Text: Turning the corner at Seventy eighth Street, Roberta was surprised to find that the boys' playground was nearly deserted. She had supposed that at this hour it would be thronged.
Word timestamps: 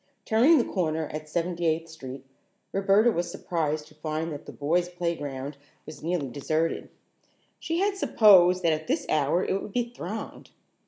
Turning 0.25 0.57
the 0.57 0.63
corner 0.63 1.07
at 1.09 1.29
Seventy 1.29 1.67
eighth 1.67 1.87
Street, 1.87 2.25
Roberta 2.73 3.11
was 3.11 3.29
surprised 3.29 3.85
to 3.85 3.93
find 3.93 4.31
that 4.31 4.47
the 4.47 4.51
boys' 4.51 4.89
playground 4.89 5.57
was 5.85 6.01
nearly 6.01 6.27
deserted. 6.27 6.89
She 7.59 7.81
had 7.81 7.97
supposed 7.97 8.63
that 8.63 8.73
at 8.73 8.87
this 8.87 9.05
hour 9.09 9.43
it 9.43 9.61
would 9.61 9.73
be 9.73 9.91
thronged. 9.93 10.49